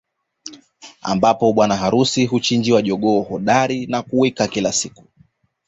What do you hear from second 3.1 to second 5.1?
hodari wa kuwika kila siku